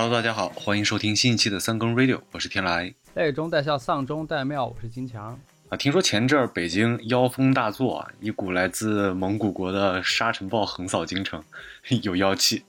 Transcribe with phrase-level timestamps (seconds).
[0.00, 2.94] Hello，大家好，欢迎收听新一期的三更 Radio，我是天来。
[3.14, 5.36] 泪中带笑，丧中带妙，我是金强。
[5.70, 11.42] 啊，听说前阵儿北京妖风大作啊，一股来自蒙古国的沙尘暴横扫京城，
[12.04, 12.62] 有妖气。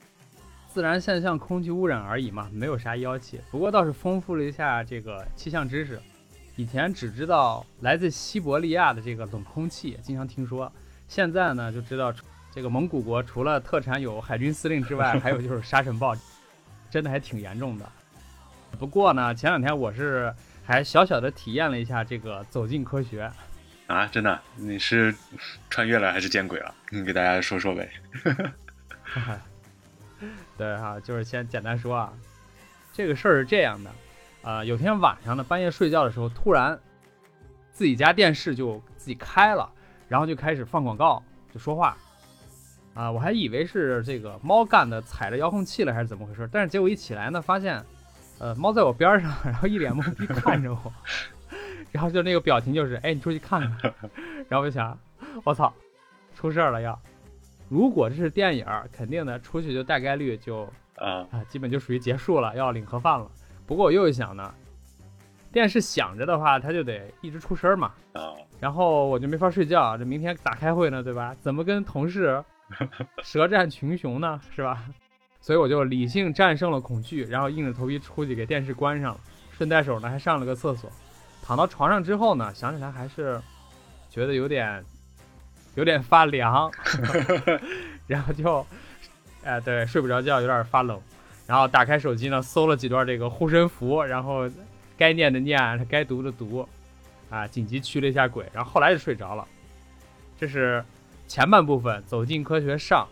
[0.74, 3.40] 自然现象，空气污染而已嘛，没有啥妖气。
[3.52, 6.02] 不过倒是丰富了一下这个气象知识。
[6.56, 10.72] 以前只知道来自西伯利亚的这个冷空气，经常听说。
[11.08, 12.12] 现在呢，就知道
[12.52, 16.16] 这个蒙古国除了特产有海军司令之外， 还有就是沙尘暴，
[16.90, 17.90] 真的还挺严重的。
[18.78, 20.34] 不过呢，前两天我是
[20.66, 23.32] 还小小的体验了一下这个走进科学。
[23.88, 24.40] 啊，真的？
[24.56, 25.14] 你是
[25.70, 26.74] 穿越了还是见鬼了？
[26.92, 27.90] 你给大家说说呗。
[30.58, 32.14] 对哈，就是先简单说啊，
[32.94, 33.92] 这个事儿是这样的。
[34.42, 36.80] 呃，有天晚上呢，半夜睡觉的时候，突然
[37.72, 39.70] 自己家电视就自己开了，
[40.08, 41.98] 然后就开始放广告，就说话。
[42.94, 46.50] 啊，我还以为是这个猫干的，踩着遥控器了还是怎么回事？
[46.52, 47.82] 但是结果一起来呢，发现，
[48.40, 50.94] 呃，猫在我边上， 然后一脸懵逼看着我，
[51.92, 53.94] 然后就那个表情就是，哎，你出去看看。
[54.50, 54.98] 然后我就想，
[55.44, 55.74] 我操，
[56.36, 57.00] 出事儿了要。
[57.70, 60.64] 如果这是电影，肯定的，出去就大概率就
[60.96, 63.30] 啊啊，基本就属于结束了，要领盒饭了。
[63.68, 64.52] 不过我又一想呢，
[65.52, 67.92] 电视响着的话，它就得一直出声嘛。
[68.14, 69.96] 啊，然后我就没法睡觉。
[69.96, 71.04] 这明天咋开会呢？
[71.04, 71.36] 对吧？
[71.40, 72.44] 怎么跟同事
[73.24, 74.40] 舌战群雄呢？
[74.56, 74.84] 是吧？
[75.42, 79.20] 所以我就理性战胜了恐惧，然后硬着头皮出去给电视关上了。
[79.58, 80.92] 顺带手呢，还上了个厕所。
[81.42, 83.42] 躺到床上之后呢，想起来还是
[84.10, 84.84] 觉得有点
[85.76, 86.72] 有点发凉，
[88.06, 88.66] 然后就
[89.44, 91.02] 哎，对，睡不着觉，有点发冷。
[91.48, 94.48] 然后打开手机呢，搜了几段这个护身符，然后
[94.98, 96.68] 该念的念，该读的读，
[97.30, 99.48] 啊，紧急驱了一下鬼，然后后来就睡着了。
[100.38, 100.84] 这是
[101.30, 103.08] 前半部分，走进科学上，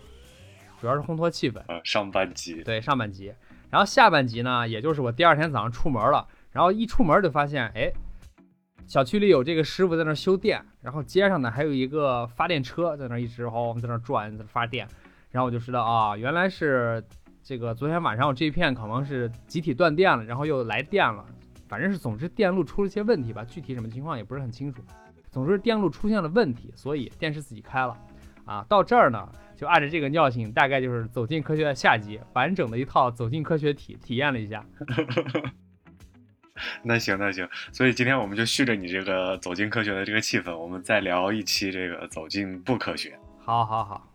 [0.82, 1.62] 主要是烘托气氛。
[1.68, 2.64] 呃，上半集。
[2.64, 3.32] 对，上半集。
[3.70, 7.94] 然后下半集呢，也就是我第二天早上出门了，然后一出门就发现，哎，
[8.88, 14.88] 小区里有这个师傅在那修电，然后街上呢还有一个发电车在那一直轰在那转，在那发电，
[15.30, 17.04] 然后我就知道啊，原来是。
[17.44, 21.24] 这个昨天晚上我这一片可能是集体断电了，然后又来电了，
[21.70, 24.82] 反正是总之电路出了些问题吧，具体什么情况也不是很清楚。
[25.32, 27.98] 总之电路出现了问题，所以电视自己开了。
[28.46, 34.66] 啊，到这儿呢，就按照这个尿性，大概就是走进科学的下集，完整的一套走进科学体体验了一下。
[36.82, 43.20] 那行那行，所以今天我们就续着你这个走进科学的这个气氛，我们再聊一期这个走进不科学。
[43.38, 44.14] 好，好，好。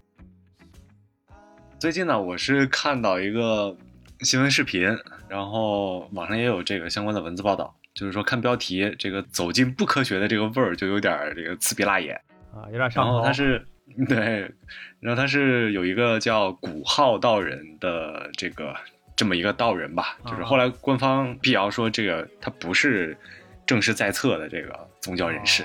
[1.78, 3.76] 最近呢，我是看到一个
[4.20, 4.88] 新闻视频，
[5.28, 12.20] 然后网上也有这个相关的文字报道，就是说看标题，这个走进不科学的这个味儿就有点这个刺鼻辣眼
[12.54, 13.12] 啊，有点上头。
[13.12, 13.64] 然后他是
[14.08, 14.50] 对，
[15.00, 18.74] 然后他是有一个叫古浩道人的这个
[19.14, 23.16] 这么一个道人吧，就是后来官方辟谣说这个他不是
[23.66, 25.62] 正式在册的这个宗教人士。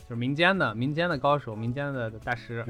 [0.00, 2.64] 就是民间的民间的高手，民间的大师，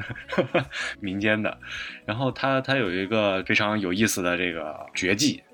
[1.00, 1.58] 民间的。
[2.04, 5.51] 然后他他有一个非常有意思的这个绝技啊，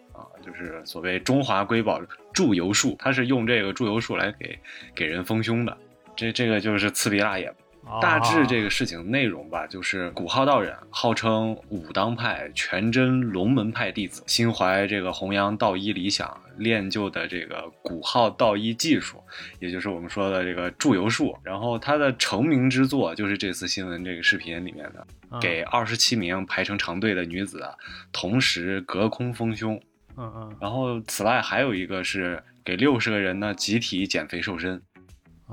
[0.49, 2.01] 就是所谓中华瑰宝
[2.33, 4.59] 祝由术，他是用这个祝由术来给
[4.95, 5.77] 给人丰胸的。
[6.17, 7.55] 这这个就是刺鼻辣眼。
[8.03, 19.23] 大致这个事情内容吧，就是古号道人号称武当派全真龙门派弟子，心怀这个弘扬道医理想，练就的这个古号道医技术，
[19.59, 21.35] 也就是我们说的这个祝由术。
[21.43, 25.07] 然后他的成名之作就是这次新闻这个视频里面的，
[25.41, 27.65] 给二十七名排成长队的女子
[28.13, 29.81] 同时隔空丰胸。
[30.19, 30.57] 嗯嗯。
[30.61, 34.83] 然后此外还有一个是给六十个人呢集体减肥瘦身。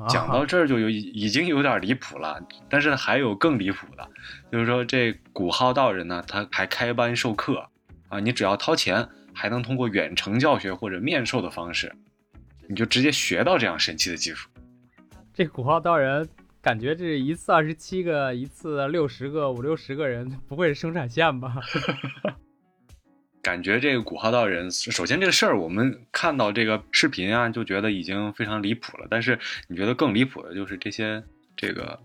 [0.10, 2.38] 讲到这儿就有已经有点离谱了，
[2.70, 4.06] 但是还有更离谱的，
[4.52, 7.66] 就是说这古号道人呢，他还开班授课
[8.10, 11.96] 啊，你只要掏钱，还能通过远程教学或者面授的方式，
[12.68, 14.50] 你就直接学到这样神奇的技术。
[15.34, 16.28] 这古号道人
[16.62, 21.56] 感觉这一次二十七个，一次六十个，五六十个人，不会是生产线吧？
[23.46, 29.06] 感觉这个古号道人，首先这个事儿，我们看到这个视频啊，就觉得已经非常离谱了。
[29.08, 29.38] 但是
[29.68, 31.24] 你觉得更离谱的就是这些
[31.56, 32.00] 这个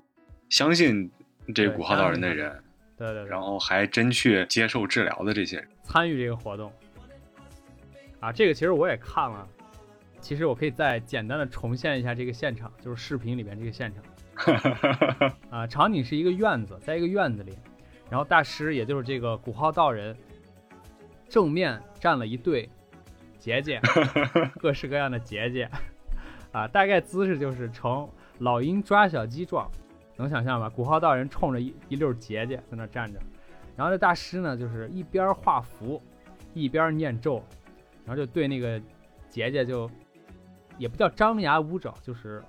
[0.51, 1.11] 相信
[1.55, 2.63] 这古号道人的人，
[2.99, 6.71] 对对，然后还真去接受治疗的这些人，参与这个活动
[8.21, 9.49] 啊，这个其实我也看了。
[10.21, 17.57] 其实我可以再简单的重现一下这个现场，就是视频里边这个现场 啊，场景是一个院子，在一个院子里，
[18.11, 20.15] 然后大师也就是这个古号道人。
[21.31, 22.69] 正面站了一对
[23.39, 23.81] 结节，
[24.59, 25.71] 各式各样的结节，
[26.51, 28.07] 啊，大概姿势就是呈
[28.41, 29.71] 老鹰抓小鸡状，
[30.17, 30.69] 能想象吧？
[30.69, 33.21] 古号道人冲着一一溜结节在那站着，
[33.77, 36.03] 然后这大师呢，就是一边画符，
[36.53, 37.43] 一边念咒，
[38.05, 38.83] 然后就对那个
[39.29, 39.89] 结结就
[40.79, 42.43] 也不叫张牙舞爪，就是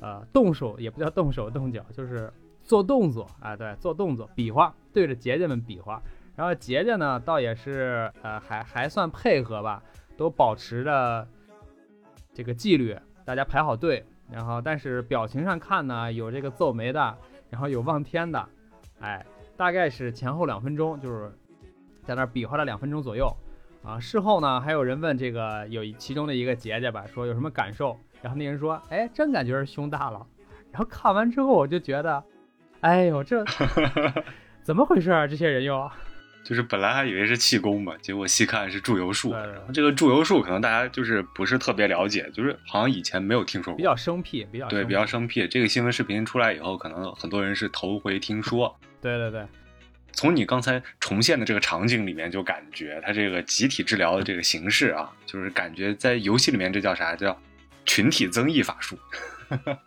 [0.00, 2.30] 呃动手也不叫动手动脚，就是
[2.64, 6.02] 做动作啊，对，做动作比划，对着结结们比划。
[6.38, 9.82] 然后杰杰呢，倒也是呃还还算配合吧，
[10.16, 11.26] 都保持着
[12.32, 14.06] 这个纪律，大家排好队。
[14.30, 17.18] 然后但是表情上看呢，有这个皱眉的，
[17.50, 18.48] 然后有望天的，
[19.00, 19.26] 哎，
[19.56, 21.28] 大概是前后两分钟，就是
[22.04, 23.28] 在那儿比划了两分钟左右。
[23.82, 27.98] 啊，事后呢，还有人问这个有其中的一个姐姐吧，说有什么感受？
[28.22, 30.24] 然后那人说，哎，真感觉是胸大了。
[30.70, 32.22] 然后看完之后，我就觉得，
[32.82, 33.44] 哎呦，这
[34.62, 35.26] 怎么回事啊？
[35.26, 35.90] 这些人又。
[36.48, 39.34] 就是本来还以为是气功嘛，结果细看是祝由术。
[39.74, 45.46] 这个祝由术可能大家就是不是特别了解，就是好像以前没有听说过，比较生僻，比较对，比较生僻。
[45.46, 48.74] 这个新闻视频出来以后，可能很多人是头回听说。
[49.02, 49.46] 对对对，
[50.12, 57.14] 从你刚才重现的这个场景里面，就感觉它这个集体治疗的这个形式啊，就是感觉在游戏里面这叫啥？
[57.14, 57.38] 叫
[57.84, 58.98] 群体增益法术。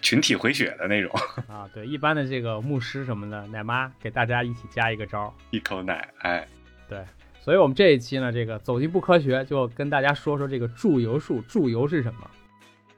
[0.00, 1.10] 群体回血的那种
[1.48, 6.46] 啊，对，一般的这个牧师什么的，奶妈给大家一起加一个招，一口奶，哎，
[6.88, 7.04] 对，
[7.40, 12.30] 所以我们这一期呢，这个走进不科学，就跟大家说说这个祝由术，祝由是什么？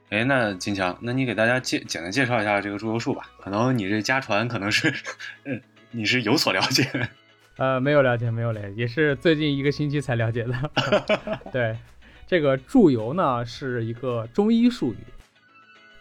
[0.09, 3.29] 哎，那金强，那你给大家介简单介绍一下这个祝由术吧。
[3.39, 4.93] 可能你这家传可能是，
[5.45, 5.59] 嗯，
[5.91, 6.87] 你是有所了解，
[7.57, 10.71] 呃，没有了解，没有了解，也是最近一个星期才了解的。
[11.51, 11.75] 对，
[12.27, 14.97] 这个祝由呢是一个中医术语。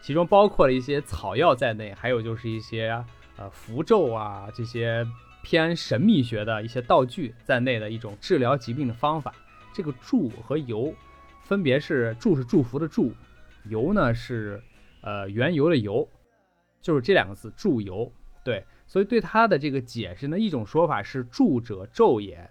[0.05, 3.03] 其中包括了一些草药在内，还有就是一些
[3.39, 5.03] 呃符咒啊这些
[5.43, 9.35] 偏神秘学的一些道具在内的一种治疗疾病的方法。
[9.73, 10.95] 这个祝和由
[11.43, 13.15] 分别是祝是祝福的祝，
[13.71, 14.63] 由呢是
[15.01, 16.07] 呃缘由的由，
[16.83, 18.13] 就是这两个字祝由。
[18.45, 22.51] 对，所以对它的这个解释呢，一种说法是祝者咒也，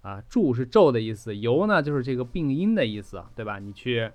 [0.00, 3.58] 啊祝是咒的意思，由呢就是这个病因的意思，对吧？
[3.58, 4.10] 你去。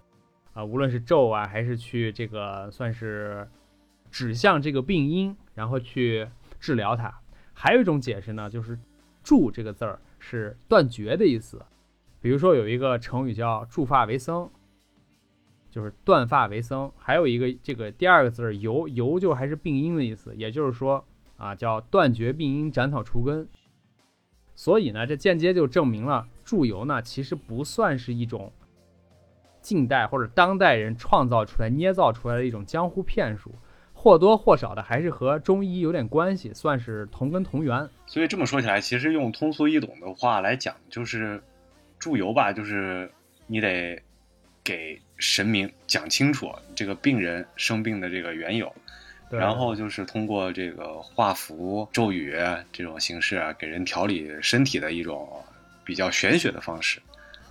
[0.55, 3.45] 啊，无论是咒啊，还是去这个算是
[4.09, 6.29] 指向这个病因，然后去
[6.61, 7.13] 治疗它。
[7.53, 8.79] 还有一种解释呢，就是
[9.21, 11.61] “祝”这个字儿是断绝的意思。
[12.21, 14.49] 比如说有一个成语叫“祝发为僧”，
[15.69, 16.89] 就是断发为僧。
[16.97, 21.05] 还有一个这个第二个字儿“由”，“由”就还是病因的意思，也就是说
[21.35, 23.45] 啊，叫断绝病因，斩草除根。
[24.55, 28.53] 所以呢，这间接就证明了祝由呢，其实不算是一种。
[29.65, 33.55] 近代或者当代人创造出来、捏造出来的一种江湖骗术，
[33.93, 37.89] 或多或少的还是和中医有点关系，算是同根同源。
[38.05, 41.41] 所以这么说起来，其实用通俗易懂的话来讲，就是
[41.97, 43.09] 祝由吧，就是
[43.47, 43.99] 你得
[44.63, 48.71] 给神明讲清楚这个病人生病的这个缘由，
[49.31, 52.35] 然后就是通过这个画符、咒语
[52.71, 55.27] 这种形式啊，给人调理身体的一种
[55.83, 57.01] 比较玄学的方式。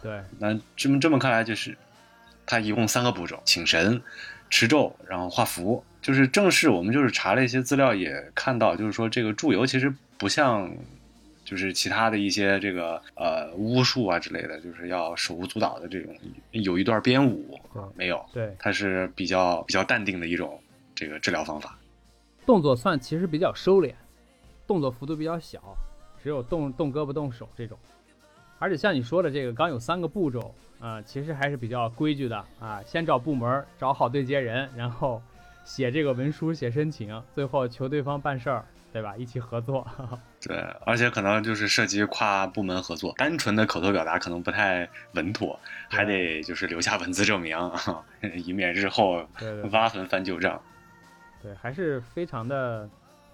[0.01, 1.77] 对，那这么这么看来就是。
[2.47, 4.03] 它一共三个步骤：请神、
[4.51, 5.85] 持咒，然后画符。
[6.03, 10.71] 就是正式，我们就是查了一些资料，也看到，就是说这个祝由其实不像，
[11.47, 16.15] 就是其他的一些这个呃巫术啊之类的，就是要手舞足蹈的这种，
[16.51, 17.59] 有一段编舞，
[17.95, 18.23] 没有。
[18.35, 20.61] 对，它是比较比较淡定的一种
[20.95, 21.79] 这个治疗方法。
[22.45, 23.95] 动作算其实比较收敛，
[24.67, 25.75] 动作幅度比较小，
[26.23, 27.79] 只有动动胳膊动手这种。
[28.65, 30.55] 而且像你说的这个，刚有三个步骤。
[30.81, 35.23] 啊，其实还是比较规矩的啊，先找部门，找好对接人，然后
[35.65, 39.17] 写这个文书，写申请，最后求对方办事儿，对吧？
[39.17, 39.87] 一起合作。
[40.47, 47.57] 对，而且可能就是涉及跨部门合作，单纯的口头表达可能不太稳妥，还得就是留下文字证明，
[48.45, 49.27] 以免日后
[49.73, 50.61] 挖坟翻旧账。
[51.43, 52.87] 对，还是非常的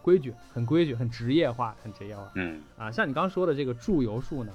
[0.02, 2.30] 规矩，很规矩，很职业化，很职业化。
[2.34, 4.52] 嗯，啊，像你刚说的这个祝由术呢，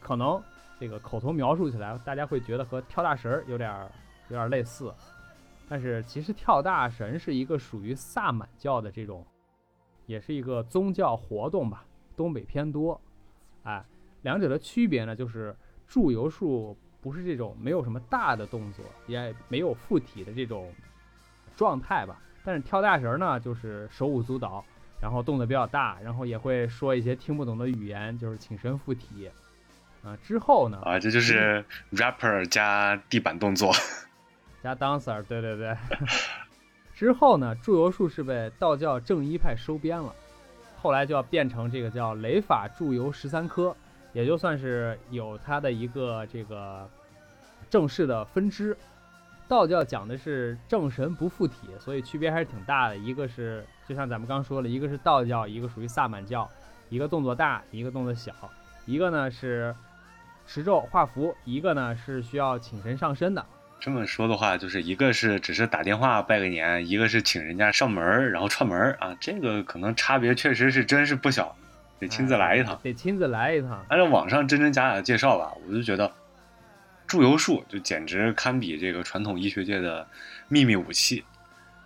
[0.00, 0.42] 可能。
[0.80, 3.86] 这个口头描述起来，大家会觉得和跳大神有点
[4.30, 4.90] 有点类似，
[5.68, 9.22] 但是其实跳大神是一个属于萨满教的这种，
[10.06, 11.84] 也是一个宗教活动吧，
[12.16, 12.98] 东北偏多。
[13.64, 13.84] 哎，
[14.22, 15.54] 两者的区别呢，就是
[15.86, 20.72] 祝由术不是这种没有什么大的动作，也没有附体的这种
[21.54, 24.64] 状态吧，但是跳大神呢，就是手舞足蹈，
[24.98, 29.28] 然后动作比较大，然后也会说一些听不懂的语言，就是请神附体。
[30.02, 30.78] 啊，之后呢？
[30.84, 33.72] 啊，这就是 rapper 加地板动作，
[34.62, 35.76] 加 dancer，对对对。
[36.94, 40.14] 之后呢，祝由术是被道教正一派收编了，
[40.80, 43.74] 后来就要变成这个叫雷法祝由十三科，
[44.12, 46.88] 也就算是有它的一个这个
[47.68, 48.76] 正式的分支。
[49.48, 52.96] 道教讲的是正神不附体，所以区别还是挺大的。
[52.96, 56.48] 一个是就像咱们刚说的，一个是道教，一个属于萨满教。
[56.88, 58.32] 一个动作大，一个动作小，
[58.84, 59.72] 一个呢是
[60.52, 63.46] 持咒画符，一个呢是需要请神上身的。
[63.78, 71.54] 这么说的话，就是一个是只是打电话拜个年，一个是请人家上门儿，然后串门儿啊，这个可能差别确实是真是不小，
[72.00, 72.76] 得亲自来一趟。
[72.82, 73.86] 得亲自来一趟。
[73.88, 76.10] 按照网上真真假假的介绍吧，我就觉得
[77.06, 80.04] 祝由术就简直堪比这个传统医学界的
[80.48, 81.24] 秘密武器，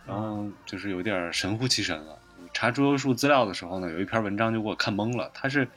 [0.07, 2.19] 然后就是有点神乎其神了。
[2.55, 5.69] 查祝由术资料的时候呢，有一篇文章就给我看懵了，他是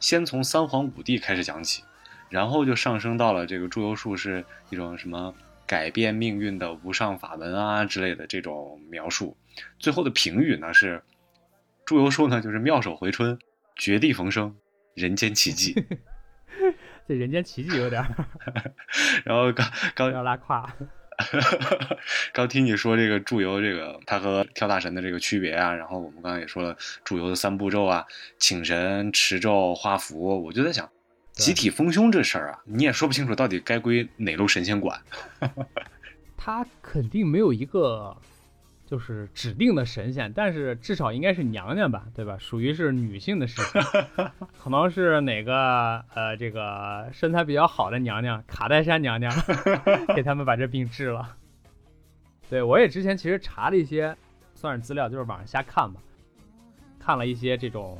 [0.00, 1.84] 先从三皇五帝开始讲起，
[2.30, 5.34] 然后就上升到了这个祝由术是一种什么。
[5.66, 9.36] 改变命运的无上法门啊之类的这种描述，
[9.78, 11.00] 最后的评语呢是，
[11.84, 13.38] 祝由术呢就是妙手回春，
[13.76, 14.56] 绝地逢生，
[14.94, 15.72] 人间奇迹。
[17.06, 18.04] 这人间奇迹有点。
[19.24, 20.74] 然后刚刚要拉胯。
[22.34, 28.04] 刚听你说这个祝由这个他和跳大神的这个区别啊，然后我们刚刚也说了祝由的三步骤啊，
[28.40, 30.90] 请神、持咒、画符，我就在想。
[31.40, 35.00] 集体丰胸这事儿啊，你也说不清楚到底该归哪路神仙管。
[36.36, 38.16] 他肯定没有一个
[38.86, 42.36] 就是指定的神仙，但是至少应该是娘娘吧，对吧？
[42.38, 43.82] 属于是女性的事情，
[44.62, 49.32] 可能是哪个呃这个身材比较好的娘娘，卡戴珊娘娘
[50.14, 51.36] 给他们把这病治了。
[52.48, 54.16] 对我也之前其实查了一些
[54.54, 56.00] 算是资料，就是网上瞎看吧，
[56.98, 57.98] 看了一些这种。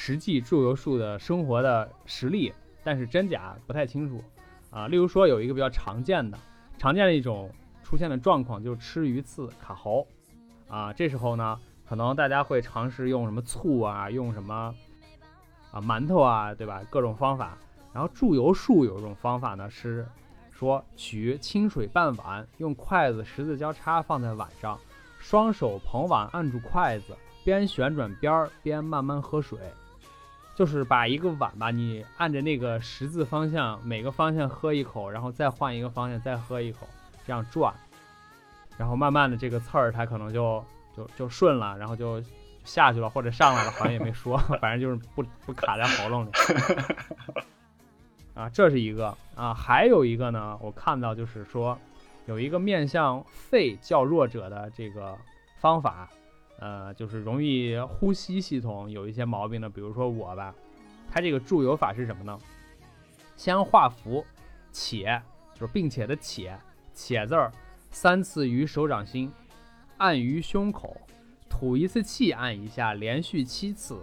[0.00, 2.52] 实际祝由术的生活的实例，
[2.84, 4.22] 但是真假不太清楚
[4.70, 4.86] 啊。
[4.86, 6.38] 例如说，有一个比较常见的、
[6.78, 7.50] 常见的一种
[7.82, 10.06] 出现的状况，就是吃鱼刺卡喉
[10.68, 10.92] 啊。
[10.92, 14.72] 这时候呢，可能大家会尝试用什么醋啊，用什么
[15.72, 16.80] 啊馒头啊，对吧？
[16.88, 17.58] 各种方法。
[17.92, 20.06] 然后祝由术有一种方法呢，是
[20.52, 24.78] 说取清水半碗，用筷子十字交叉放在碗上，
[25.18, 29.58] 双手捧碗按住筷子，边旋转边儿边慢慢喝水。
[30.58, 36.80] 就是把一个碗吧，你按着那个十字方向，每个方向喝一口，然后再换一个方向再喝一口，
[37.24, 37.72] 这样转，
[38.76, 40.64] 然后慢慢的这个刺儿它可能就
[40.96, 42.20] 就就顺了，然后就
[42.64, 46.30] 下去了或者上来了，好像也没说， 反正就是不不卡在喉咙里。
[48.34, 51.78] 啊，这是一个啊，还有一个呢，我看到就是说
[52.26, 55.16] 有一个面向肺较弱者的这个
[55.60, 56.10] 方法。
[56.60, 60.54] 呃，就是容易呼吸系统有一些毛病的，比如说我吧，
[61.08, 62.38] 他这个祝由法是什么呢？
[63.36, 64.24] 先画符，
[64.72, 65.22] 且
[65.54, 66.58] 就是并且的且，
[66.92, 67.52] 且字儿
[67.90, 69.32] 三次于手掌心，
[69.98, 71.00] 按于胸口，
[71.48, 74.00] 吐一次气，按一下，连续七次，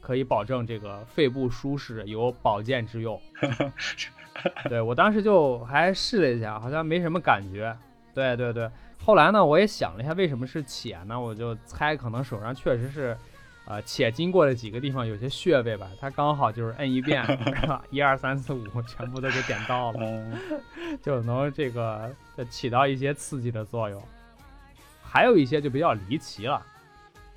[0.00, 3.20] 可以保证这个肺部舒适，有保健之用。
[4.68, 7.76] 对我当时就还试了一下，好像没什么感觉。
[8.12, 8.68] 对对对。
[9.02, 11.18] 后来呢，我也想了一下，为什么是且呢？
[11.18, 13.16] 我就猜，可能手上确实是，
[13.64, 17.24] 呃，且经过的几个地方有些穴位吧，它刚好就是摁一遍，
[17.90, 20.26] 一二三四五，全部都给点到了，
[21.00, 22.12] 就能这个
[22.50, 24.02] 起到一些刺激的作用。
[25.04, 26.60] 还有一些就比较离奇了，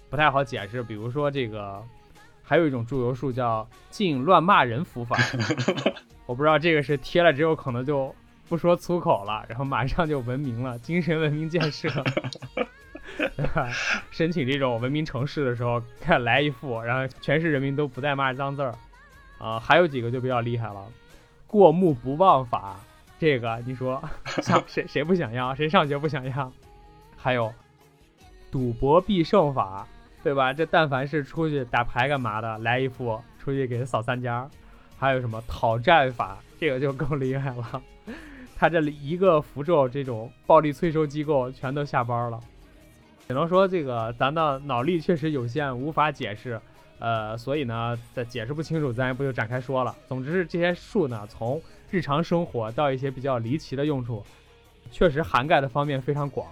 [0.09, 0.81] 不太好解释。
[0.81, 1.83] 比如说这个，
[2.41, 5.15] 还有一种祝由术叫禁乱骂人符法，
[6.25, 8.15] 我不知道这个是贴了之后可能就。
[8.49, 11.87] 不说粗口了，然后马上就文明了，精神文明建设。
[14.11, 18.73] 申请这种文明城市的时候，看来一副，然后全市人民都不再骂脏字儿。
[19.37, 20.85] 啊，还有几个就比较厉害了，
[21.47, 22.77] 过目不忘法，
[23.17, 24.03] 这个你说，
[24.67, 25.55] 谁谁不想要？
[25.55, 26.51] 谁上学不想要？
[27.15, 27.53] 还有
[28.51, 29.87] 赌博必胜法，
[30.23, 30.51] 对吧？
[30.51, 34.49] 这但凡是出去打牌干嘛的，来一副，出去给他扫三家。
[34.97, 37.81] 还有什么讨债法，这个就更厉害了。
[38.59, 42.37] 他这里一个符咒，这种暴力催收机构全都下班了，
[43.25, 46.59] 只能说这个咱的脑力确实有限，无法解释，
[46.99, 49.95] 呃，所以呢，在解释不清楚，咱也不就展开说了。
[50.09, 54.21] 总之是这些术呢，从日常生活到一些比较离奇的用处，
[54.91, 56.45] 确实涵盖的方面非常广。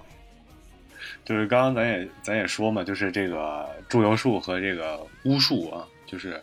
[1.25, 6.41] 就是刚刚咱也咱也说嘛，就是这个祝由术和这个巫术啊，就是。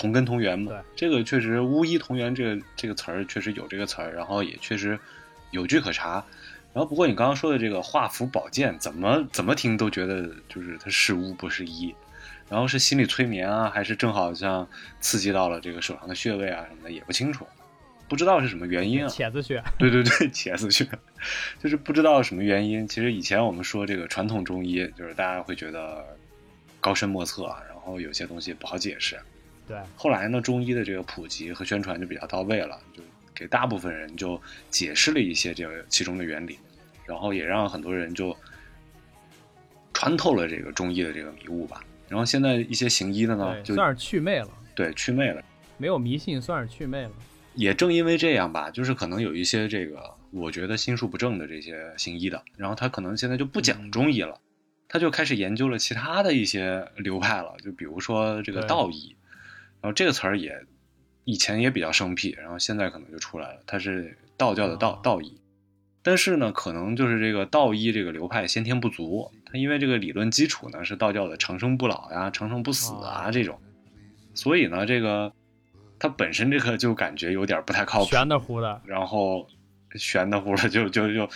[0.00, 4.98] 同根同源嘛，这个确实“巫医同源”这个这个词儿确实有这个词儿，然后也确实
[5.50, 6.24] 有据可查。
[6.72, 11.94] 然后不过你刚刚说的这个画符宝剑，怎么怎么听都觉得就是它是巫不是医。
[12.48, 14.66] 然后是心理催眠啊，还是正好像
[15.00, 17.46] 刺激到了这个手上的穴位啊什么的也不清楚，
[18.08, 19.08] 不知道是什么原因啊。
[19.08, 19.62] 茄子穴。
[19.78, 20.88] 对对对， 茄子穴，
[21.62, 22.88] 就是不知道什么原因。
[22.88, 26.04] 其实以前我们说这个传统中医，就是大家会觉得
[26.80, 29.16] 高深莫测啊，然后有些东西不好解释。
[29.70, 33.00] 对，后来呢，中医的这个普及和宣传就比较到位了，就
[33.32, 36.58] 给大部分人就解释了一些这个其中的原理，
[37.06, 38.36] 然后也让很多人就
[39.92, 41.84] 穿透了这个中医的这个迷雾吧。
[42.08, 45.40] 然后现在一些行医的呢，就算是祛魅了，对祛魅了。
[45.78, 47.12] 没有迷信，算是祛魅了。
[47.54, 54.40] 也正因为这样吧，就是可能有一些这个，我觉得心术不正的这些行医的，然后他可能现在就不讲中医了，
[54.88, 59.14] 他就开始研究了其他的一些流派了，就比如说这个道医，
[59.82, 60.64] 然后这个词儿也
[61.24, 65.00] 以前也比较生僻，然后现在可能就出来了，它是道教的道哦。
[65.02, 65.40] 道医，
[66.02, 73.30] 但是呢，可能就是这个道医这个流派先天不足，它因为这个理论基础呢是道教的长生不老呀、长生不死啊哦。
[73.30, 73.58] 这种，
[74.34, 75.32] 所以呢，这个
[75.98, 79.46] 它本身这个就感觉有点不太靠谱，玄的乎的，然后
[79.94, 81.28] 玄的乎的，就就就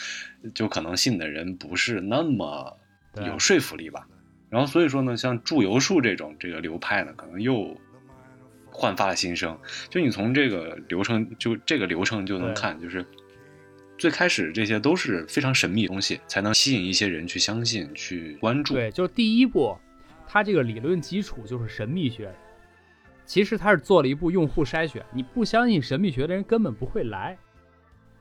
[0.55, 2.77] 就可能信的人不是那么
[3.17, 4.07] 有说服力吧。
[4.51, 7.77] 然后所以说呢，像祝由术这种这个流派呢，可能又
[8.77, 9.57] 焕发了新生。
[9.89, 13.07] 就你从这个流程，就这个流程就能看，就是
[13.97, 18.75] 最开始这些都是非常神秘的东西，才能吸引一些人去相信、去关注。
[18.75, 19.79] 对，就是第一步，
[20.27, 22.35] 它这个理论基础就是神秘学。
[23.25, 27.39] 其实它是做了一步用户筛选，你不相信神秘学的人根本不会来，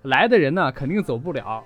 [0.04, 1.66] 来的人呢肯定走不了。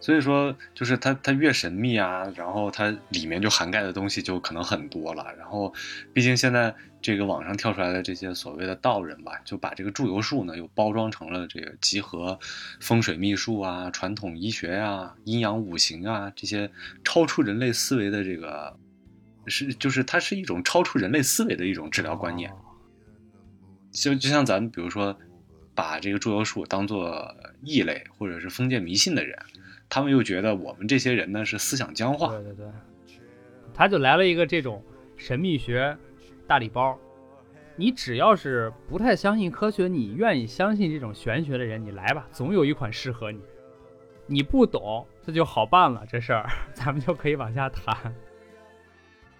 [0.00, 5.26] 所以说，就是它它越神秘啊，然后它里面就涵盖的东西就可能很多了。
[5.36, 5.74] 然后，
[6.12, 12.38] 毕竟现在这个网上跳出来的这些所谓的道人吧，就把这个祝由术呢又包装成了这个集合
[12.80, 16.70] 风水秘术啊、传统医学啊、阴阳五行啊这些
[17.02, 18.76] 超出人类思维的这个
[19.46, 22.52] 是就是它是一种超出人类思维的一种治疗观念。
[23.90, 25.18] 就就像咱们比如说，
[25.74, 29.36] 把这个祝由术当做异类或者是封建迷信的人，
[29.88, 32.28] 他们又觉得我们这些人呢是思想僵化。
[32.28, 32.66] 对对对，
[33.74, 34.82] 他就来了一个这种
[35.16, 35.96] 神秘学
[36.46, 36.98] 大礼包。
[37.76, 43.40] 你只要是不太相信科学，你愿意相信这种玄学的人，你来吧，总有一款适合你。
[44.26, 48.12] 你不懂，这就好办了，这事儿 咱们就可以往下谈。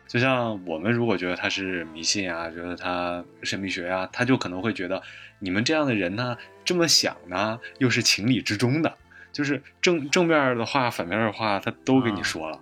[0.06, 5.02] 就像我们如果觉得他是迷信啊，觉得他神秘学啊，他就可能会觉得
[5.40, 8.96] 你们这样的人呢，这么想呢，又是情理之中的，
[9.32, 12.60] 就是正正面的话、反面的话，他都跟你说了。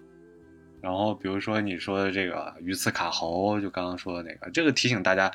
[0.83, 5.31] 然后比如说你说的这个鱼刺卡喉，就刚刚说的那个，这个提醒大家，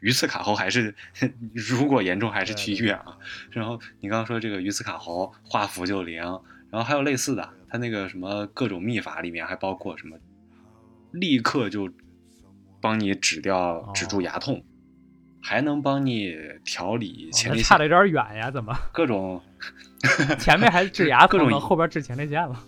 [0.00, 0.94] 鱼刺卡喉还是
[1.54, 3.16] 如果严重还是去医院啊。
[3.50, 6.20] 然后你刚刚说这个鱼刺卡喉画符就灵，
[6.70, 10.16] 然后还有类似的，它那个什么各种秘法里面还包括什么。
[11.12, 11.88] 立刻就
[12.80, 14.62] 帮你止掉止住牙痛，
[15.40, 19.40] 还能帮你调理前列腺，哦差的有点远呀，怎么各种
[20.38, 22.58] 前面还是治牙各种痛，后边治前列腺了？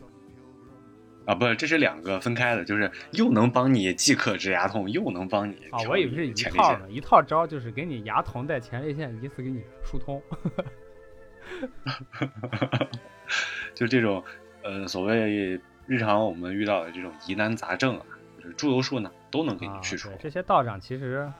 [1.27, 6.33] 啊，不是，这是两个分开的，就是又能帮你即刻治牙痛，又能帮你啊，我以为是一。
[6.33, 10.23] 套呢，一套招就是给你牙疼带前列腺一次给你疏通。
[13.75, 14.25] 就这种
[14.63, 18.07] 呃，所谓日常我们遇到的这种疑难杂症啊，
[18.43, 20.19] 就是猪油术呢，都能给你啊去除对。
[20.19, 21.31] 这些道长其实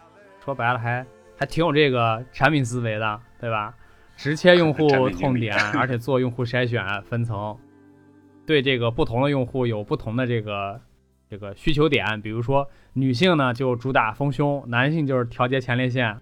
[0.45, 1.05] 说白了还
[1.39, 3.75] 还挺有这个产品思维的，对吧？
[4.19, 7.57] 直切用户 痛点，而且做用户筛选分层，
[8.45, 10.81] 对这个不同的用户有不同的这个
[11.31, 12.21] 这个需求点。
[12.21, 16.19] 比如说女性呢就主打丰胸，男性就是调节前列腺，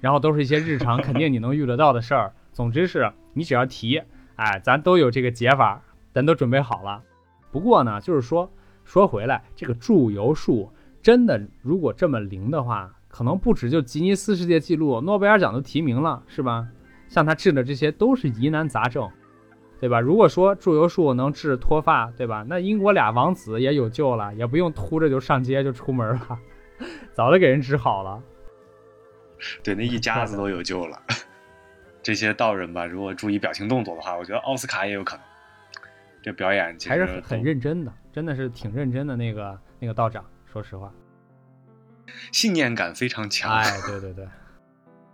[0.00, 2.32] 然后都是一些日常肯定你能遇得到的事儿。
[2.52, 4.02] 总之是你只要提，
[4.34, 5.80] 哎，咱都有这个解法，
[6.12, 7.00] 咱都准备好了。
[7.52, 8.50] 不过呢，就是说
[8.84, 16.66] 说回来，这个注油术真的如果这么灵的话，可能不止就吉尼斯世界纪录、诺贝尔奖都提名了，是吧？
[17.08, 19.10] 像他治的这些都是疑难杂症，
[19.80, 20.00] 对吧？
[20.00, 22.44] 如果说祝由术能治脱发，对吧？
[22.48, 26.38] 那英国俩王子也有救了，也不用秃着就上街就出门了，
[27.12, 28.22] 早就给人治好了。
[29.62, 31.00] 对，那一家子都有救了。
[32.02, 35.24] 这些道人吧，如果注意表情动作的话，我觉得奥斯卡也有可能。
[36.20, 40.92] 这表演还是很认真的，真的是挺认真的那个那个道长，说实话。
[42.32, 43.52] 信念感非常强。
[43.52, 44.26] 哎，对对对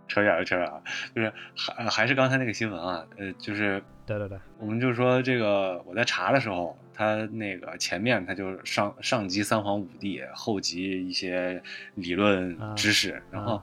[0.07, 0.81] 扯远了，扯远了，
[1.15, 11.61] 就是还还是刚才那个新闻啊，呃，就是对对对，我们就说这个我在查的时候，他那个前面他就上上集三皇五帝，后集一些
[11.95, 13.61] 理论知识，然后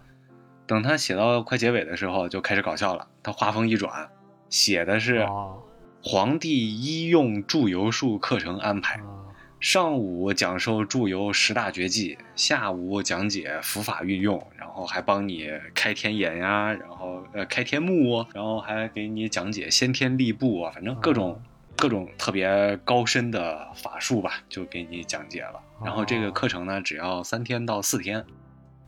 [0.66, 4.08] 等他写到快结尾的时候就开始搞笑了，他画风一转，
[4.48, 5.62] 写的是哦
[6.02, 9.00] 皇帝医用祝由术课程安排。
[9.00, 9.21] 哦
[9.62, 21.40] 上午讲授祝由十大绝技，下午讲解伏法运用，然后还帮你开天眼呀，然后呃开天目，然后还给你讲解先天力步啊，反正各种、
[21.76, 25.60] 各种特别高深的法术吧，就给你讲解了。
[25.84, 28.26] 然后这个课程呢，只要三天到四天。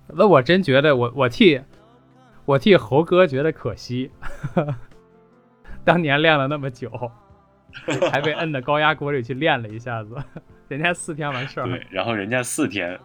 [0.09, 1.61] 那我真觉得我我替
[2.47, 4.11] 我替猴哥觉得可惜，
[5.85, 6.91] 当年练了那么久，
[8.11, 10.17] 还被摁到高压锅里去练了一下子，
[10.69, 11.67] 人家四天完事儿。
[11.67, 12.99] 对，然后人家四天，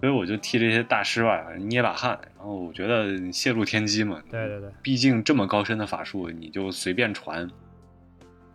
[0.00, 2.18] 所以我就替这些大师吧捏把汗。
[2.36, 7.48] 然后我觉得泄露天机嘛，对对对，毕竟这么高深的法术，你就随便传，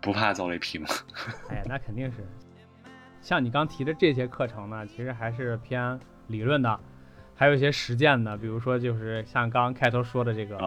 [0.01, 0.87] 不怕遭雷劈吗？
[1.49, 2.17] 哎呀，那肯定是。
[3.21, 6.77] 像你刚提的这些课程呢，其实还是偏理论的，
[7.35, 10.57] 还有一些实践的，比如说就是像刚刚开头说的这个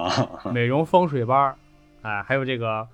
[0.52, 1.56] 美容风水班儿，
[2.00, 2.88] 哎，还有这个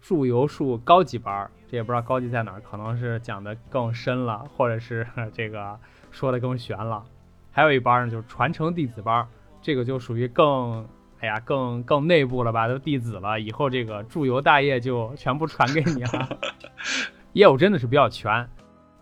[0.00, 5.78] 祝由术高级班儿，这也不知道高级在哪儿，可能是讲的更深了，或者是 这个
[6.10, 7.04] 说的更玄了。
[7.52, 9.26] 还有一班呢，就是传承弟子班，
[9.60, 10.86] 这个就属于更，
[11.20, 16.38] 哎呀，更更内部了吧，都弟子了，以后这个祝由大业就全部传给你了，
[17.34, 18.48] 业务真的是比较全。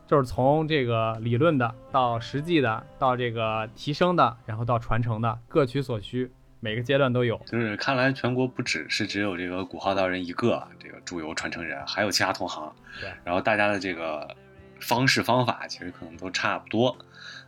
[0.07, 6.31] 就是从这个理论的到实际的，到这个提升的，然后到传承的，各取所需，
[6.67, 7.41] 每个阶段都有。
[7.47, 12.73] 就是看来全国不只是只有这个古号道人一个，这个祝由传承人，还有其他同行。
[13.01, 13.09] 对。
[13.25, 14.35] 然后大家的这个
[14.81, 16.89] 方式方法其实可能都差不多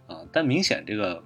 [0.07, 1.21] 啊，但明显这个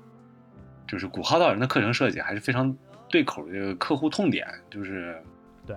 [0.89, 2.75] 就是古号道人的课程设计还是非常
[3.11, 5.23] 对口的这个客户痛点，就是
[5.67, 5.77] 对，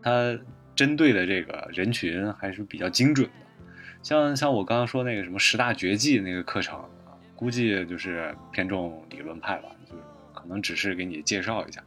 [0.00, 0.38] 他
[0.76, 3.66] 针对的这个人群还是比较精准的。
[4.04, 10.02] 像像我刚刚说那个什么十大绝技那个课程啊，估计就是偏重理论派吧，就是
[10.38, 11.82] 可能只是给你介绍一下。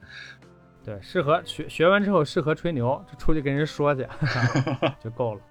[0.84, 4.08] 对，适合学学完之后适合吹牛，就出去跟人说去
[5.00, 5.42] 就够了。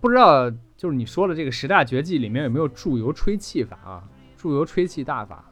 [0.00, 4.04] 不知道就是你说的这个十大绝技里面有没有注油吹气法啊？
[4.36, 5.44] 注油吹气大法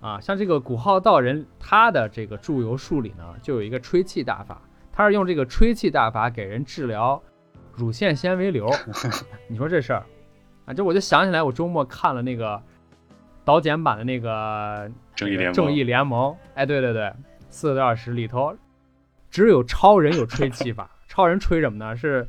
[0.00, 4.62] 啊，像这个古号道人他的这个注油术里呢，就有一个吹气大法，
[4.92, 7.20] 他是用这个吹气大法给人治疗。
[7.74, 8.70] 乳腺纤维瘤，
[9.50, 10.06] 你说这事儿
[10.64, 10.72] 啊？
[10.72, 12.62] 这我就想起来，我周末看了那个
[13.46, 15.54] 导剪版的那个正义联盟。
[15.54, 17.10] 正义联盟，哎，对对对，
[17.48, 18.54] 四个多小时里头，
[19.30, 20.90] 只有超人有吹气法。
[21.08, 21.96] 超人吹什么呢？
[21.96, 22.28] 是。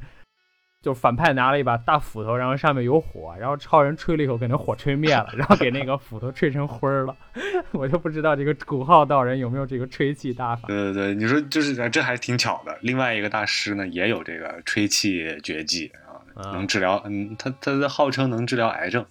[0.80, 7.13] 就反派拿了一把大斧头，然后上面有火，然后超人吹了一口，给那火吹灭了，然后给那个斧头吹成灰儿了。
[7.73, 10.67] 我就不知道这个古号道人有没有这个吹气大法。
[10.67, 12.77] 对对对，你说就是这还挺巧的。
[12.82, 15.91] 另外一个大师呢，也有这个吹气绝技
[16.36, 19.06] 啊，能治疗，嗯，他他号称能治疗癌症，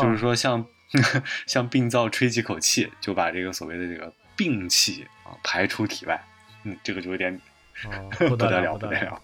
[0.00, 0.64] 就是说像
[1.46, 6.22] 像病灶吹几口气，就把这个所谓的这个病气啊排出体外。
[6.64, 7.40] 嗯，这个就有点
[8.28, 9.20] 不得了，不得了。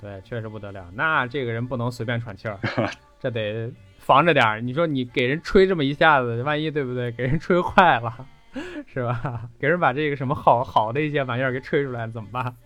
[0.00, 0.90] 对，确实不得了。
[0.94, 2.58] 那这个人不能随便喘气儿，
[3.20, 4.60] 这得防着点儿。
[4.60, 7.12] 你说你给人吹这么一下子，万一对不对？
[7.12, 8.26] 给人吹坏了，
[8.86, 9.48] 是吧？
[9.58, 12.56] 给人把这个什么好好的一些玩意儿给吹出来怎么办？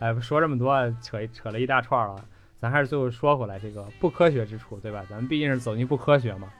[0.00, 2.22] 哎，说这么多，扯扯了一大串了。
[2.58, 5.02] 咱还是最后说回来这个不科学之处，对吧？
[5.08, 6.52] 咱们毕竟是走进不科学嘛。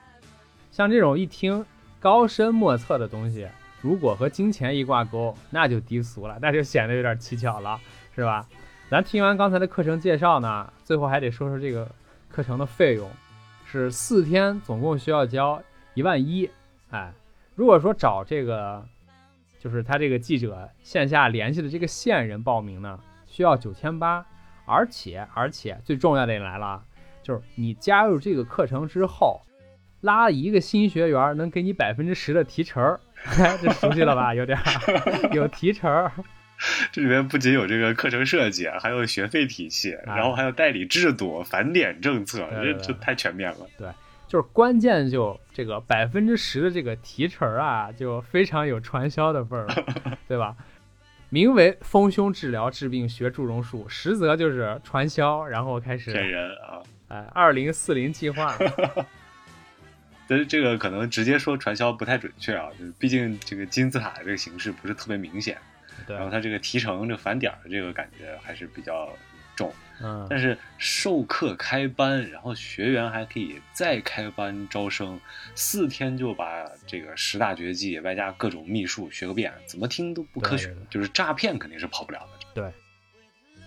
[0.75, 1.65] 像这种一听
[2.01, 3.47] 高深莫测的东西，
[3.79, 7.79] 如果和金钱一挂钩，那就低俗了，那就显得有点蹊跷了，
[8.13, 8.45] 是吧？
[8.89, 11.89] 咱听完刚才的课程介绍呢，最后还得说说这个
[12.27, 13.09] 课程的费用，
[13.65, 16.49] 是四天总共需要交一万一。
[16.89, 17.13] 哎，
[17.55, 18.85] 如果说找这个，
[19.57, 24.25] 就是他这个记者线下联系的这个线人报名呢，需要九千八。
[24.65, 26.83] 而且而且最重要的也来了，
[27.23, 29.39] 就是你加入这个课程之后，
[30.05, 32.97] 拉一个新学员能给你百分之十的提成，
[33.61, 34.33] 这熟悉了吧？
[34.35, 34.57] 有点
[35.33, 36.09] 有提成。
[36.93, 43.67] 这里面不仅有这个课程设计，还有学费体系，然后还有代理制度、返点政策，这这太全面了。
[43.77, 43.89] 对，
[44.25, 49.75] 就是关键就这个百分之十的这个提成啊，就非常有传销的味儿了，
[50.29, 50.55] 对吧？
[51.29, 56.79] 名为丰胸治疗治病学祝融术，实则就是传销，然后开始骗人啊！
[57.09, 58.55] 哎，二零四零计划。
[60.27, 65.57] 但是这个可能直接说传销不太准确啊，就是毕竟这个金字塔这个形式不是特别明显。
[66.07, 69.11] 然后它这个提成、这个返点的这个感觉还是比较
[69.55, 75.19] 重，嗯，但是授课开班，然后学员还可以再开班招生，
[75.55, 82.45] 四天就把这个十大绝技外加各种秘术学个遍，怎么听都不科学，就是诈骗肯定是跑不了的。
[82.53, 82.71] 对，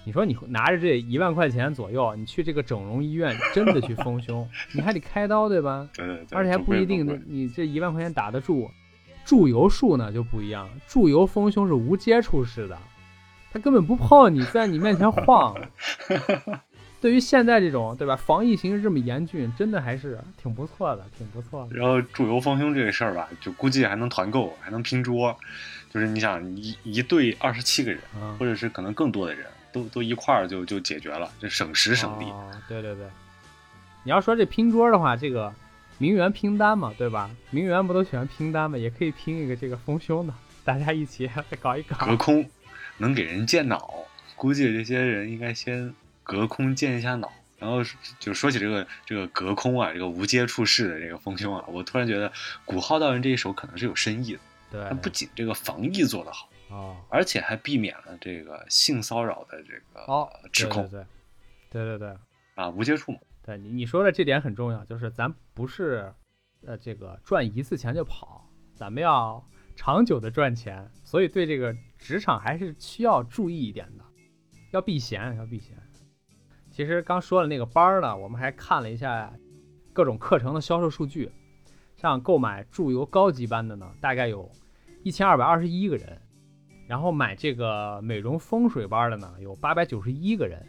[0.08, 5.86] 你说你拿着这一万块钱左右，你去这个整容医院真的去丰胸， 你还得开刀对吧？
[5.92, 8.70] 对对对，而且还不一定你这一万块钱打得住。
[9.26, 12.78] 注油术呢就不一样，注油丰胸是无接触式的，
[13.52, 15.54] 他根本不碰你，在你面前晃。
[16.98, 21.76] 对于现在这种对吧，防疫形势这么严峻，真的还是挺不错的，挺不错的。
[21.76, 25.36] 然后注油丰胸这个事儿吧，就估计还能团购，还能拼桌，
[25.90, 28.00] 就是你想一一对二十七个人，
[28.38, 32.26] 或者是可能更多的人都都一块儿就就解决了，这省时省力。
[32.68, 33.06] 对对对，
[34.04, 35.52] 你要说这拼桌的话，这个。
[36.00, 37.28] 名媛拼单嘛，对吧？
[37.50, 41.28] 名媛不都喜欢拼单嘛，也可以拼一个这个丰胸的，大家一起
[41.60, 41.96] 搞一搞。
[42.06, 42.48] 隔空
[42.98, 43.92] 能给人健脑，
[44.36, 47.28] 估计这些人应该先隔空健一下脑，
[47.58, 47.78] 然后
[48.20, 52.32] 就说起这个这个隔空啊，这个无接触式的这个丰胸啊，我突然觉得
[52.64, 54.38] 古浩道人这一手可能是有深意的。
[54.70, 61.06] 对他，不仅这个防疫做得好，哦而且还避免了这个性骚扰的这个哦，指控对对
[61.70, 62.18] 对对对对。
[62.54, 63.18] 啊，无接触嘛。
[63.44, 66.12] 对你你说的这点很重要，就是咱不是，
[66.66, 69.42] 呃，这个赚一次钱就跑，咱们要
[69.74, 74.04] 长久的赚钱，所以对这个职场还是需要注意一点的，
[74.72, 75.76] 要避嫌，要避嫌。
[76.70, 79.32] 其实刚说的那个班儿呢，我们还看了一下
[79.92, 81.30] 各种课程的销售数据，
[81.96, 84.50] 像购买驻游高级班的呢，大概有
[85.02, 86.20] 一千二百二十一个人，
[86.88, 90.60] 然后买这个美容风水班的呢，有八百九十一个人。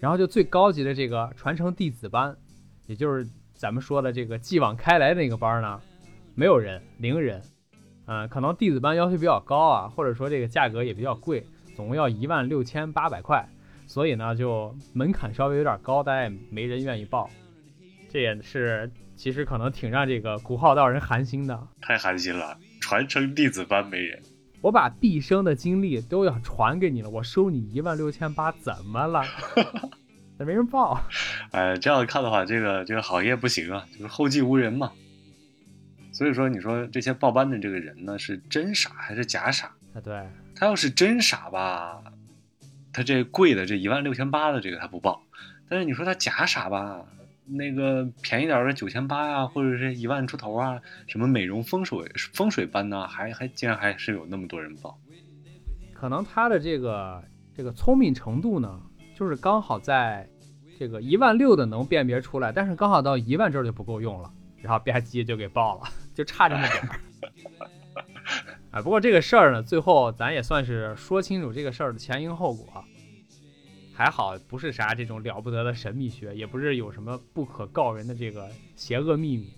[0.00, 2.36] 然后就最高级的这个传承弟子班，
[2.86, 5.80] 也就是咱们说的这个继往开来那个班呢，
[6.34, 7.40] 没有人，零人。
[8.06, 13.48] 嗯、可能弟子班要求比较高啊，或者说这个价格也比较贵，总共要一万六千八百块，
[13.86, 17.30] 所以呢就门槛稍微有点高，大家也没人愿意报。
[18.10, 21.66] 这也是其实可能挺让这个古浩道人寒心的。
[21.80, 24.20] 太寒心了，传承弟子班没人。
[24.64, 29.22] 我把毕生的精力都要传给你了，我收你一万六千八，怎么了？
[30.38, 30.98] 咋没人报？
[31.52, 34.92] 哎，这样看的话，这个这个行业不行啊，就是后继无人嘛。
[36.14, 39.66] 所以说，你说这些报班的这个人呢，是真傻还是假傻？
[39.92, 42.02] 啊，对，他要是真傻吧，
[42.90, 45.22] 他这贵的这一万六千八的这个他不报，
[45.68, 47.04] 但是你说他假傻吧，
[47.46, 54.98] 那个便宜点儿的九千八呀，或者是一万出头啊，什么美容风水风水班呢，还还竟然还是有那么多人报。
[55.92, 57.22] 可能他的这个
[57.54, 58.80] 这个聪明程度呢，
[59.14, 60.28] 就是刚好在
[60.78, 65.82] 这个一万六的能辨别出来，但是刚好到一万这儿就不够用了，然后吧唧就给报了，
[66.14, 67.00] 就差这么点儿。
[68.72, 72.84] 哎，不过这个事儿呢，最后咱也算是说清楚这个事儿的前因后果。
[73.94, 79.52] 还好不是啥这种了不得的神秘学，也不是有什么不可告人的这个邪恶秘密。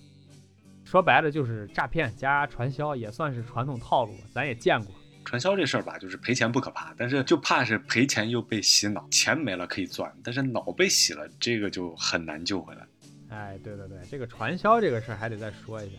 [0.85, 4.95] 说白了就是诈骗加传销，也算是传统套路，咱也见过。
[5.25, 12.87] 传销这事儿吧，就是赔钱不可怕，但是就怕是赔钱又被洗脑，钱没了可以赚，但是脑被洗了，这个就很难救回来。
[13.31, 15.97] 哎，对对对，这个传销这个事儿还得再说一下。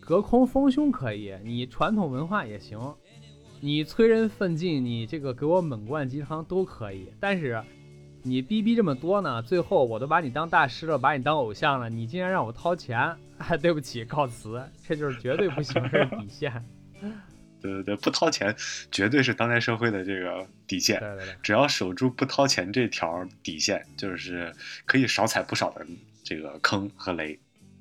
[0.00, 2.80] 隔空丰胸可以，你传统文化也行，
[3.60, 7.12] 你催人奋进，你这个给我猛灌鸡汤都可以。
[7.18, 7.62] 但是
[8.22, 16.64] 你逼逼这么多呢，最后我都把你当大师了，把你当偶像了，你竟然让我掏钱，哎，对不起，告辞，这就是绝对不行，这是底线。
[17.60, 18.54] 对对对，不掏钱
[18.92, 21.00] 绝对是当代社会的这个底线。
[21.00, 24.52] 对对对，只要守住不掏钱这条底线，就是
[24.86, 25.84] 可以少踩不少的
[26.22, 27.36] 这个坑和雷。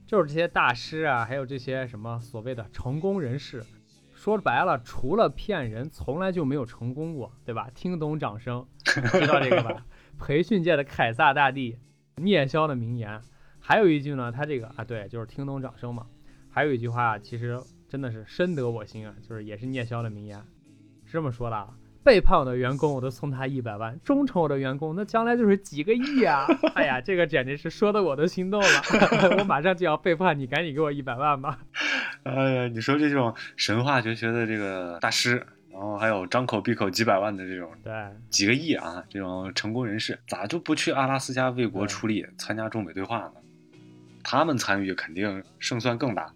[0.08, 3.64] 就是这些大师啊，还有这些什么所谓的成功人士，
[4.28, 7.70] 说白了，除了骗人，从来就没有成功过，对吧？
[7.74, 9.86] 听懂掌声， 知道这个吧？
[10.20, 11.78] 培训界的凯撒大帝，
[12.18, 13.22] 聂霄的名言。
[13.62, 16.08] 还有一句呢，他这个啊，对，就是听懂掌声嘛。
[16.50, 20.38] 还有一句话，其实真的是深得我心啊，就是也是聂霄的名言，
[21.06, 21.78] 是这么说的啊。
[22.04, 26.46] 背叛我的员工，我都送他一百万；忠诚我的员工，那将来就是几个亿啊！
[26.76, 28.68] 哎呀，这个简直是说的我都心动了，
[29.40, 31.60] 我马上就要背叛你，赶紧给我一百万吧！
[32.24, 37.94] 哎呀，你说这种神话绝学的这个大师，然后还有张口闭口几百万的这种对，
[38.30, 43.34] 几个亿啊，这种成功人士，咋就不去阿拉斯加为国出力，参加中美对话呢？
[44.24, 46.34] 他们参与肯定胜算更大。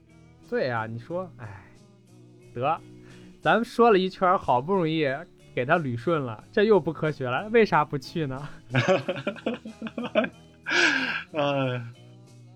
[0.49, 1.65] 对呀、你说，哎，
[2.53, 2.79] 得，
[3.41, 5.05] 咱们说了一圈，好不容易
[5.53, 8.49] 给他捋顺了，这又不科学了，为啥不去呢？
[11.33, 11.81] 哎，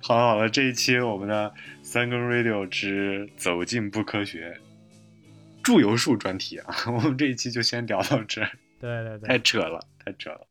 [0.01, 4.57] 好了好了，这一期我们的三更 radio 之走进不科学
[5.63, 10.47] 祝由术专题啊， 我们这一期就先聊到这儿，对对对太，扯了，太扯了。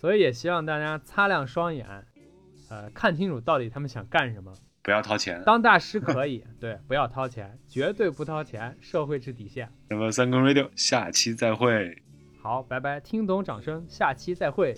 [0.00, 1.86] 所以也希望大家擦亮双眼，
[2.68, 4.54] 呃，看清楚到底他们想干什么。
[4.82, 5.42] 不要掏钱。
[5.44, 9.70] 当大师可以，对，不要掏钱，绝对不掏钱，社会是底线。
[9.88, 12.02] 那么三更 radio 下期再会。
[12.42, 14.74] 好，拜拜，听懂掌声，下期再会。